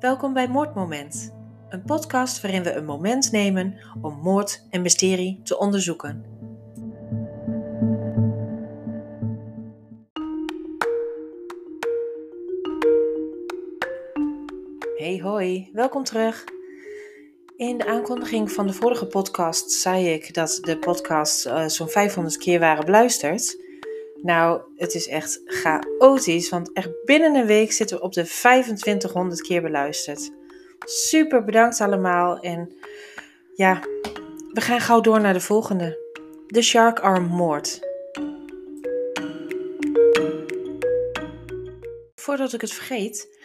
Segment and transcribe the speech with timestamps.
[0.00, 1.34] Welkom bij Moordmoment,
[1.68, 6.24] een podcast waarin we een moment nemen om moord en mysterie te onderzoeken.
[14.96, 16.44] Hey hoi, welkom terug.
[17.56, 22.36] In de aankondiging van de vorige podcast zei ik dat de podcasts uh, zo'n 500
[22.36, 23.68] keer waren beluisterd.
[24.22, 29.42] Nou, het is echt chaotisch, want echt binnen een week zitten we op de 2500
[29.42, 30.30] keer beluisterd.
[30.84, 32.74] Super bedankt allemaal en
[33.54, 33.80] ja,
[34.52, 35.98] we gaan gauw door naar de volgende.
[36.46, 37.80] De Shark Arm Moord.
[42.14, 43.38] Voordat ik het vergeet,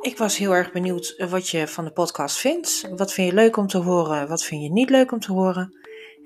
[0.00, 2.88] ik was heel erg benieuwd wat je van de podcast vindt.
[2.96, 4.28] Wat vind je leuk om te horen?
[4.28, 5.76] Wat vind je niet leuk om te horen?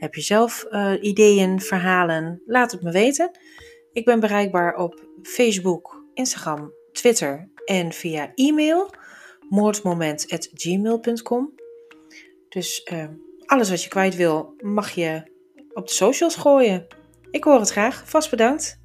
[0.03, 2.43] Heb je zelf uh, ideeën, verhalen?
[2.47, 3.31] Laat het me weten.
[3.93, 8.91] Ik ben bereikbaar op Facebook, Instagram, Twitter en via e-mail
[9.49, 11.55] moordmoment.gmail.com.
[12.49, 13.09] Dus uh,
[13.47, 15.31] alles wat je kwijt wil, mag je
[15.73, 16.87] op de socials gooien.
[17.31, 18.09] Ik hoor het graag.
[18.09, 18.81] Vast bedankt.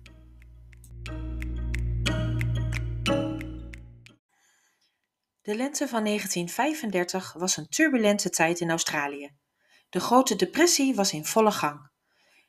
[5.42, 9.31] De lente van 1935 was een turbulente tijd in Australië.
[9.98, 11.90] De Grote Depressie was in volle gang.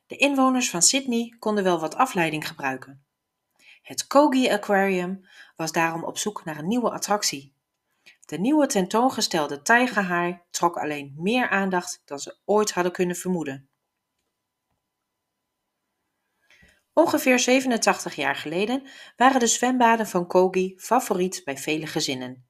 [0.06, 3.04] De inwoners van Sydney konden wel wat afleiding gebruiken.
[3.82, 7.54] Het Kogi Aquarium was daarom op zoek naar een nieuwe attractie.
[8.24, 13.68] De nieuwe tentoongestelde tijgerhaai trok alleen meer aandacht dan ze ooit hadden kunnen vermoeden.
[16.92, 22.47] Ongeveer 87 jaar geleden waren de zwembaden van Kogi favoriet bij vele gezinnen.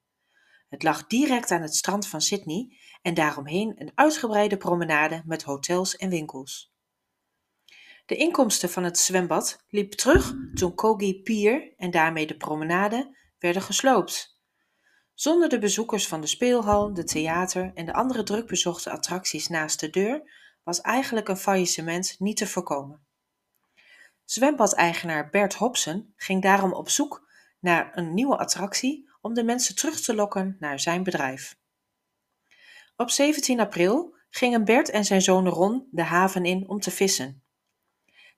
[0.69, 5.95] Het lag direct aan het strand van Sydney en daaromheen een uitgebreide promenade met hotels
[5.95, 6.73] en winkels.
[8.05, 13.61] De inkomsten van het zwembad liep terug toen Kogi Pier en daarmee de promenade werden
[13.61, 14.39] gesloopt.
[15.13, 19.89] Zonder de bezoekers van de speelhal, de theater en de andere drukbezochte attracties naast de
[19.89, 20.31] deur
[20.63, 23.07] was eigenlijk een faillissement niet te voorkomen.
[24.25, 27.27] Zwembadeigenaar Bert Hobson ging daarom op zoek
[27.59, 31.57] naar een nieuwe attractie om de mensen terug te lokken naar zijn bedrijf.
[32.95, 37.43] Op 17 april gingen Bert en zijn zoon Ron de haven in om te vissen.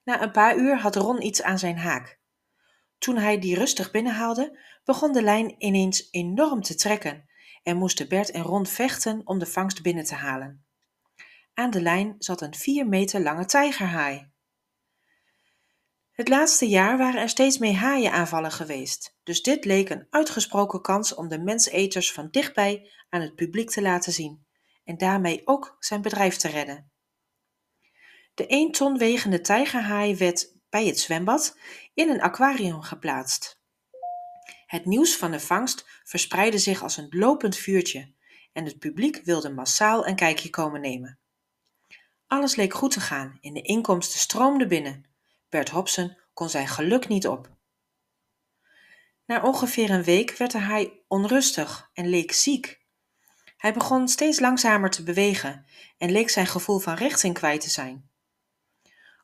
[0.04, 2.20] Na een paar uur had Ron iets aan zijn haak.
[2.98, 7.30] Toen hij die rustig binnenhaalde, begon de lijn ineens enorm te trekken
[7.64, 10.66] en moesten Bert en Ron vechten om de vangst binnen te halen.
[11.54, 14.31] Aan de lijn zat een vier meter lange tijgerhaai.
[16.22, 21.16] Het laatste jaar waren er steeds meer haaienaanvallen geweest, dus dit leek een uitgesproken kans
[21.16, 24.46] om de menseters van dichtbij aan het publiek te laten zien
[24.84, 26.92] en daarmee ook zijn bedrijf te redden.
[28.34, 31.58] De 1 ton wegende tijgerhaai werd bij het zwembad
[31.94, 33.60] in een aquarium geplaatst.
[34.66, 38.14] Het nieuws van de vangst verspreidde zich als een lopend vuurtje
[38.54, 41.20] en het publiek wilde massaal een kijkje komen nemen.
[42.28, 45.11] Alles leek goed te gaan en de inkomsten stroomden binnen.
[45.52, 47.50] Bert Hobson kon zijn geluk niet op.
[49.26, 52.82] Na ongeveer een week werd de haai onrustig en leek ziek.
[53.58, 55.66] Hij begon steeds langzamer te bewegen
[55.98, 58.10] en leek zijn gevoel van richting kwijt te zijn.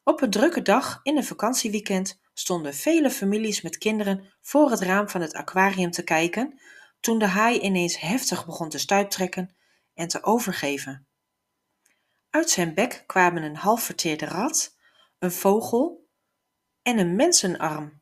[0.03, 5.09] Op een drukke dag in een vakantieweekend stonden vele families met kinderen voor het raam
[5.09, 6.59] van het aquarium te kijken
[6.99, 9.55] toen de haai ineens heftig begon te stuiptrekken
[9.93, 11.07] en te overgeven.
[12.29, 14.77] Uit zijn bek kwamen een half verteerde rat,
[15.19, 16.06] een vogel
[16.87, 18.01] en een mensenarm.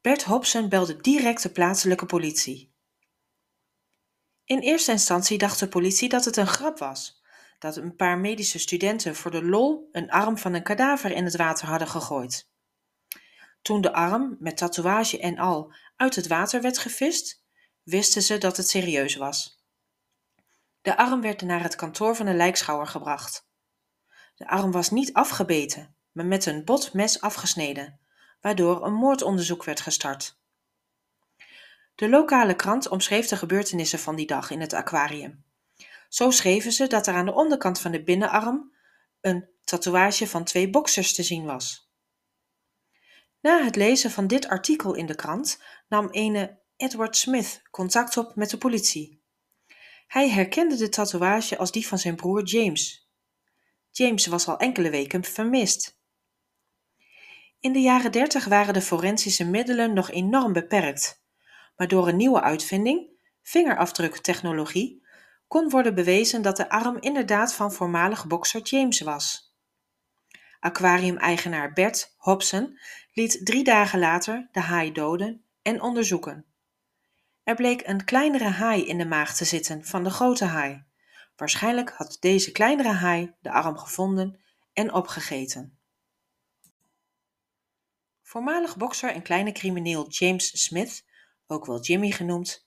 [0.00, 2.74] Bert Hobson belde direct de plaatselijke politie.
[4.44, 7.22] In eerste instantie dacht de politie dat het een grap was,
[7.58, 11.36] dat een paar medische studenten voor de lol een arm van een kadaver in het
[11.36, 12.50] water hadden gegooid.
[13.62, 17.44] Toen de arm, met tatoeage en al, uit het water werd gevist,
[17.82, 19.64] wisten ze dat het serieus was.
[20.80, 23.48] De arm werd naar het kantoor van de lijkschouwer gebracht.
[24.34, 28.00] De arm was niet afgebeten, maar met een bot mes afgesneden,
[28.40, 30.40] waardoor een moordonderzoek werd gestart.
[31.94, 35.44] De lokale krant omschreef de gebeurtenissen van die dag in het aquarium.
[36.08, 38.72] Zo schreven ze dat er aan de onderkant van de binnenarm
[39.20, 41.90] een tatoeage van twee boksers te zien was.
[43.40, 48.36] Na het lezen van dit artikel in de krant nam ene Edward Smith contact op
[48.36, 49.22] met de politie.
[50.06, 53.10] Hij herkende de tatoeage als die van zijn broer James.
[53.90, 56.00] James was al enkele weken vermist.
[57.62, 61.22] In de jaren dertig waren de forensische middelen nog enorm beperkt,
[61.76, 63.08] maar door een nieuwe uitvinding,
[63.42, 65.06] vingerafdruktechnologie,
[65.48, 69.54] kon worden bewezen dat de arm inderdaad van voormalig bokser James was.
[70.60, 72.78] Aquarium-eigenaar Bert Hobson
[73.12, 76.44] liet drie dagen later de haai doden en onderzoeken.
[77.42, 80.84] Er bleek een kleinere haai in de maag te zitten van de grote haai.
[81.36, 84.40] Waarschijnlijk had deze kleinere haai de arm gevonden
[84.72, 85.76] en opgegeten.
[88.32, 91.04] Voormalig bokser en kleine crimineel James Smith,
[91.46, 92.66] ook wel Jimmy genoemd,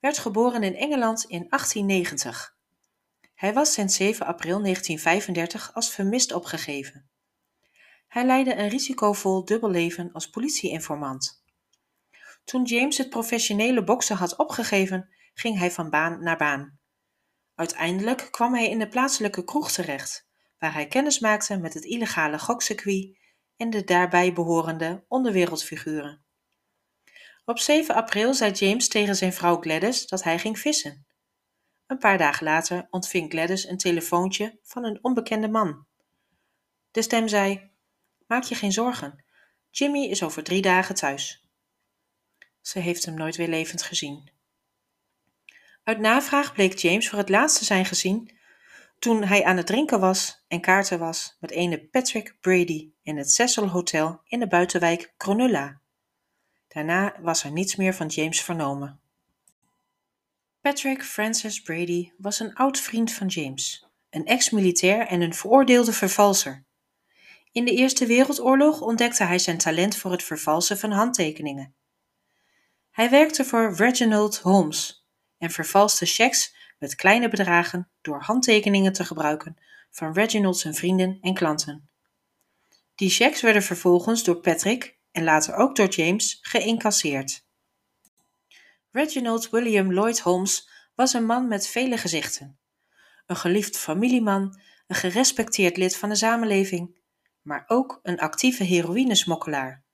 [0.00, 2.56] werd geboren in Engeland in 1890.
[3.34, 7.08] Hij was sinds 7 april 1935 als vermist opgegeven.
[8.08, 11.42] Hij leidde een risicovol dubbelleven als politieinformant.
[12.44, 16.78] Toen James het professionele boksen had opgegeven, ging hij van baan naar baan.
[17.54, 20.28] Uiteindelijk kwam hij in de plaatselijke kroeg terecht,
[20.58, 23.24] waar hij kennis maakte met het illegale gokcircuit
[23.56, 26.24] en de daarbij behorende onderwereldfiguren.
[27.44, 31.06] Op 7 april zei James tegen zijn vrouw Gladys dat hij ging vissen.
[31.86, 35.86] Een paar dagen later ontving Gladys een telefoontje van een onbekende man.
[36.90, 37.70] De stem zei:
[38.26, 39.24] Maak je geen zorgen,
[39.70, 41.48] Jimmy is over drie dagen thuis.
[42.60, 44.30] Ze heeft hem nooit weer levend gezien.
[45.82, 48.35] Uit navraag bleek James voor het laatst te zijn gezien
[48.98, 53.32] toen hij aan het drinken was en kaarten was met ene Patrick Brady in het
[53.32, 55.80] Cecil Hotel in de buitenwijk Cronulla.
[56.68, 59.00] Daarna was er niets meer van James vernomen.
[60.60, 66.64] Patrick Francis Brady was een oud vriend van James, een ex-militair en een veroordeelde vervalser.
[67.52, 71.74] In de Eerste Wereldoorlog ontdekte hij zijn talent voor het vervalsen van handtekeningen.
[72.90, 75.06] Hij werkte voor Reginald Holmes
[75.38, 79.56] en vervalste checks met kleine bedragen door handtekeningen te gebruiken
[79.90, 81.88] van Reginald zijn vrienden en klanten.
[82.94, 87.44] Die checks werden vervolgens door Patrick en later ook door James geïncasseerd.
[88.90, 92.58] Reginald William Lloyd Holmes was een man met vele gezichten.
[93.26, 96.98] Een geliefd familieman, een gerespecteerd lid van de samenleving,
[97.42, 99.84] maar ook een actieve heroïnesmokkelaar.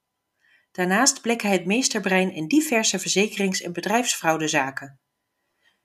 [0.72, 5.00] Daarnaast bleek hij het meesterbrein in diverse verzekerings- en bedrijfsfraudezaken.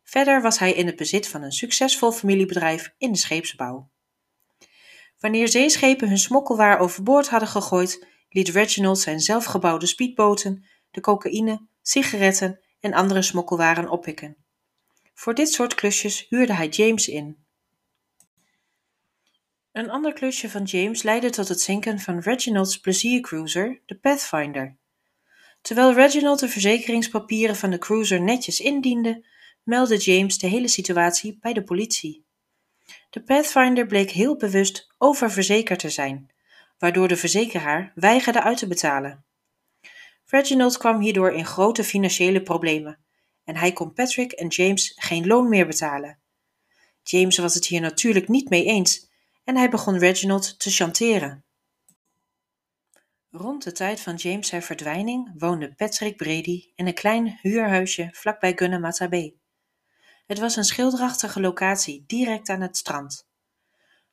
[0.10, 3.90] Verder was hij in het bezit van een succesvol familiebedrijf in de scheepsbouw.
[5.20, 12.60] Wanneer zeeschepen hun smokkelwaar overboord hadden gegooid, liet Reginald zijn zelfgebouwde speedboten, de cocaïne, sigaretten
[12.80, 14.38] en andere smokkelwaren oppikken.
[15.14, 17.46] Voor dit soort klusjes huurde hij James in.
[19.72, 24.78] Een ander klusje van James leidde tot het zinken van Reginald's pleziercruiser, de Pathfinder.
[25.62, 29.26] Terwijl Reginald de verzekeringspapieren van de cruiser netjes indiende,
[29.68, 32.26] meldde James de hele situatie bij de politie.
[33.10, 36.34] De Pathfinder bleek heel bewust oververzekerd te zijn,
[36.78, 39.26] waardoor de verzekeraar weigerde uit te betalen.
[40.26, 43.06] Reginald kwam hierdoor in grote financiële problemen
[43.44, 46.20] en hij kon Patrick en James geen loon meer betalen.
[47.04, 49.10] James was het hier natuurlijk niet mee eens
[49.44, 51.46] en hij begon Reginald te chanteren.
[53.30, 59.08] Rond de tijd van James' verdwijning woonde Patrick Brady in een klein huurhuisje vlakbij Gunnamatta
[59.08, 59.36] Bay.
[60.28, 63.28] Het was een schilderachtige locatie direct aan het strand.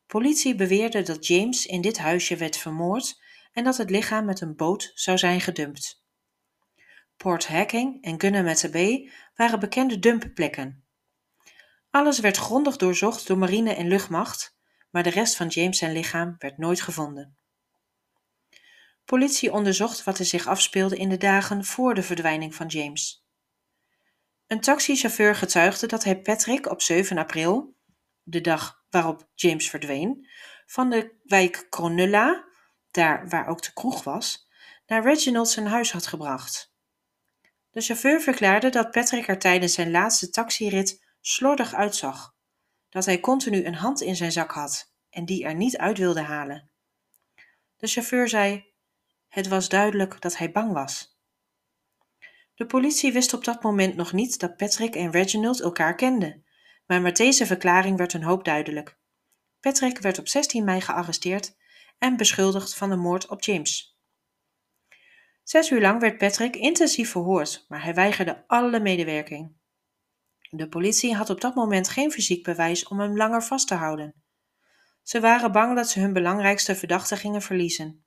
[0.07, 3.21] Politie beweerde dat James in dit huisje werd vermoord
[3.53, 6.03] en dat het lichaam met een boot zou zijn gedumpt.
[7.17, 10.85] Port Hacking en Gunnamatta Bay waren bekende dumpplekken.
[11.91, 14.57] Alles werd grondig doorzocht door marine en luchtmacht,
[14.91, 17.37] maar de rest van James zijn lichaam werd nooit gevonden.
[19.05, 23.24] Politie onderzocht wat er zich afspeelde in de dagen voor de verdwijning van James.
[24.47, 27.77] Een taxichauffeur getuigde dat hij Patrick op 7 april,
[28.23, 30.29] de dag waarop James verdween,
[30.67, 32.45] van de wijk Cronulla,
[32.91, 34.49] daar waar ook de kroeg was,
[34.87, 36.73] naar Reginald zijn huis had gebracht.
[37.71, 42.35] De chauffeur verklaarde dat Patrick er tijdens zijn laatste taxirit slordig uitzag,
[42.89, 46.23] dat hij continu een hand in zijn zak had en die er niet uit wilde
[46.23, 46.71] halen.
[47.77, 48.73] De chauffeur zei:
[49.29, 51.14] Het was duidelijk dat hij bang was.
[52.55, 56.45] De politie wist op dat moment nog niet dat Patrick en Reginald elkaar kenden,
[56.87, 58.99] maar met deze verklaring werd hun hoop duidelijk.
[59.61, 61.57] Patrick werd op 16 mei gearresteerd
[61.99, 63.99] en beschuldigd van de moord op James.
[65.43, 69.53] Zes uur lang werd Patrick intensief verhoord, maar hij weigerde alle medewerking.
[70.51, 74.15] De politie had op dat moment geen fysiek bewijs om hem langer vast te houden.
[75.03, 78.04] Ze waren bang dat ze hun belangrijkste verdachte gingen verliezen.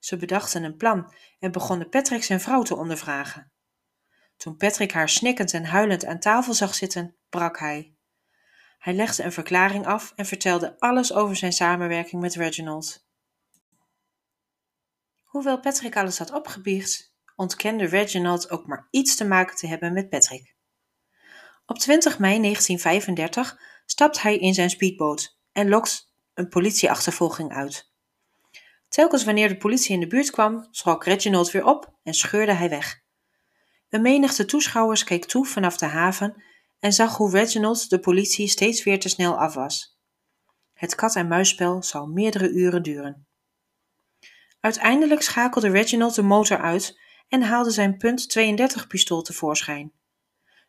[0.00, 3.52] Ze bedachten een plan en begonnen Patrick zijn vrouw te ondervragen.
[4.36, 7.94] Toen Patrick haar snikkend en huilend aan tafel zag zitten, brak hij.
[8.78, 13.08] Hij legde een verklaring af en vertelde alles over zijn samenwerking met Reginald.
[15.24, 20.08] Hoewel Patrick alles had opgebiecht, ontkende Reginald ook maar iets te maken te hebben met
[20.08, 20.56] Patrick.
[21.66, 27.89] Op 20 mei 1935 stapt hij in zijn speedboot en lokt een politieachtervolging uit.
[28.90, 32.68] Telkens wanneer de politie in de buurt kwam, schrok Reginald weer op en scheurde hij
[32.68, 33.00] weg.
[33.88, 36.42] Een menigte toeschouwers keek toe vanaf de haven
[36.80, 39.98] en zag hoe Reginald de politie steeds weer te snel af was.
[40.72, 43.26] Het kat-en-muisspel zou meerdere uren duren.
[44.60, 49.92] Uiteindelijk schakelde Reginald de motor uit en haalde zijn punt 32 pistool tevoorschijn.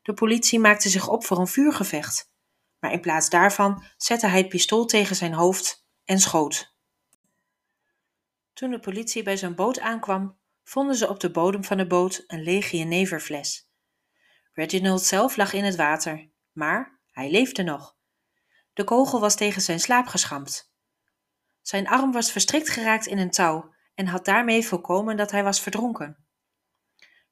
[0.01, 2.31] De politie maakte zich op voor een vuurgevecht,
[2.79, 6.70] maar in plaats daarvan zette hij het pistool tegen zijn hoofd en schoot.
[8.61, 12.23] Toen de politie bij zijn boot aankwam, vonden ze op de bodem van de boot
[12.27, 13.69] een lege jeneverfles.
[14.53, 17.95] Reginald zelf lag in het water, maar hij leefde nog.
[18.73, 20.73] De kogel was tegen zijn slaap geschampt.
[21.61, 25.61] Zijn arm was verstrikt geraakt in een touw en had daarmee voorkomen dat hij was
[25.61, 26.25] verdronken.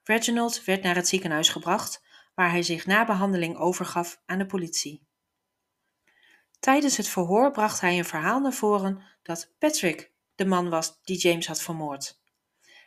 [0.04, 2.04] Reginald werd naar het ziekenhuis gebracht,
[2.36, 5.08] waar hij zich na behandeling overgaf aan de politie.
[6.60, 11.18] Tijdens het verhoor bracht hij een verhaal naar voren dat Patrick de man was die
[11.18, 12.20] James had vermoord.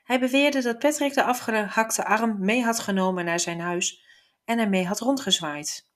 [0.02, 4.02] Hij beweerde dat Patrick de afgehakte arm mee had genomen naar zijn huis
[4.44, 5.90] en ermee had rondgezwaaid.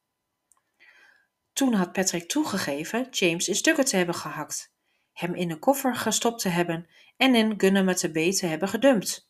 [1.52, 4.72] Toen had Patrick toegegeven James in stukken te hebben gehakt,
[5.12, 9.28] hem in een koffer gestopt te hebben en in Gunnamatte Bay te hebben gedumpt.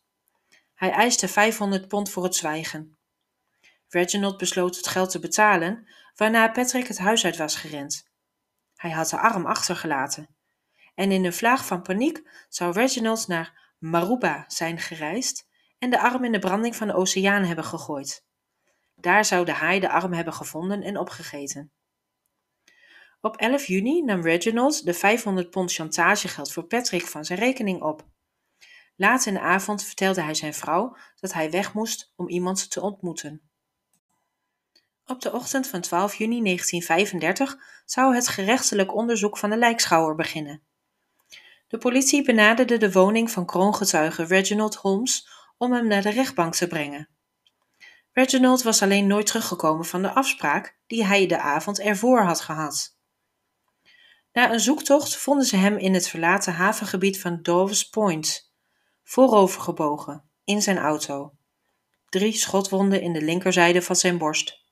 [0.73, 2.97] Hij eiste 500 pond voor het zwijgen.
[3.87, 8.09] Reginald besloot het geld te betalen, waarna Patrick het huis uit was gerend.
[8.75, 10.36] Hij had de arm achtergelaten.
[10.97, 16.23] En in een vlaag van paniek zou Reginald naar Maruba zijn gereisd en de arm
[16.23, 18.25] in de branding van de oceaan hebben gegooid.
[18.95, 21.71] Daar zou de haai de arm hebben gevonden en opgegeten.
[23.21, 28.05] Op 11 juni nam Reginald de 500 pond chantagegeld voor Patrick van zijn rekening op.
[28.95, 32.81] Laat in de avond vertelde hij zijn vrouw dat hij weg moest om iemand te
[32.81, 33.41] ontmoeten.
[35.05, 40.61] Op de ochtend van 12 juni 1935 zou het gerechtelijk onderzoek van de lijkschouwer beginnen.
[41.67, 46.67] De politie benaderde de woning van kroongetuige Reginald Holmes om hem naar de rechtbank te
[46.67, 47.09] brengen.
[48.11, 52.97] Reginald was alleen nooit teruggekomen van de afspraak die hij de avond ervoor had gehad.
[54.31, 58.53] Na een zoektocht vonden ze hem in het verlaten havengebied van Dove's Point,
[59.03, 61.33] voorovergebogen, in zijn auto.
[62.09, 64.65] Drie schotwonden in de linkerzijde van zijn borst.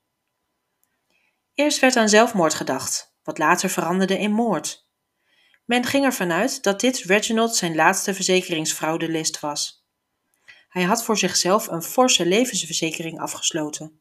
[1.54, 4.85] Eerst werd aan zelfmoord gedacht, wat later veranderde in moord.
[5.66, 9.84] Men ging ervan uit dat dit Reginald zijn laatste verzekeringsfraudelist was.
[10.68, 14.00] Hij had voor zichzelf een forse levensverzekering afgesloten.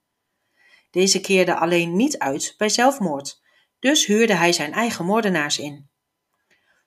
[0.91, 3.41] Deze keerde alleen niet uit bij zelfmoord,
[3.79, 5.89] dus huurde hij zijn eigen moordenaars in.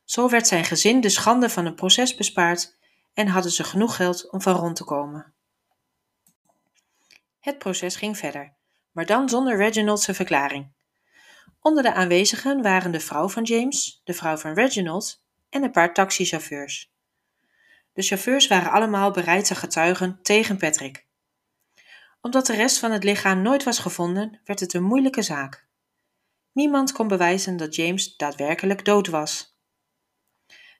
[0.04, 2.76] Zo werd zijn gezin de schande van een proces bespaard
[3.14, 5.32] en hadden ze genoeg geld om van rond te komen.
[7.40, 8.52] Het proces ging verder,
[8.92, 10.72] maar dan zonder Reginald's verklaring.
[11.60, 15.94] Onder de aanwezigen waren de vrouw van James, de vrouw van Reginald en een paar
[15.94, 16.92] taxichauffeurs.
[17.92, 21.06] De chauffeurs waren allemaal bereid te getuigen tegen Patrick.
[22.20, 25.66] Omdat de rest van het lichaam nooit was gevonden, werd het een moeilijke zaak.
[26.52, 29.56] Niemand kon bewijzen dat James daadwerkelijk dood was.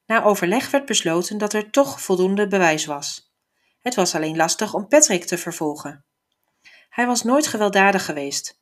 [0.07, 3.33] Na overleg werd besloten dat er toch voldoende bewijs was.
[3.81, 6.05] Het was alleen lastig om Patrick te vervolgen.
[6.89, 8.58] Hij was nooit gewelddadig geweest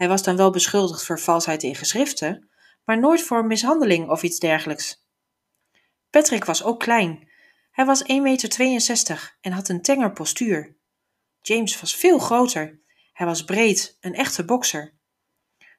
[0.00, 2.50] hij was dan wel beschuldigd voor valsheid in geschriften,
[2.84, 5.06] maar nooit voor mishandeling of iets dergelijks.
[6.10, 7.30] Patrick was ook klein.
[7.70, 10.76] Hij was 1,62 meter en had een tenger postuur.
[11.40, 12.80] James was veel groter.
[13.12, 14.94] Hij was breed, een echte bokser.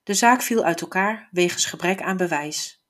[0.03, 2.85] De zaak viel uit elkaar wegens gebrek aan bewijs.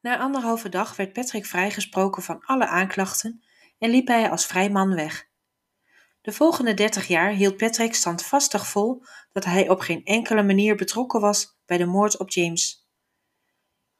[0.00, 3.44] Na anderhalve dag werd Patrick vrijgesproken van alle aanklachten
[3.78, 5.28] en liep hij als vrij man weg.
[6.28, 11.20] De volgende dertig jaar hield Patrick standvastig vol dat hij op geen enkele manier betrokken
[11.20, 12.88] was bij de moord op James.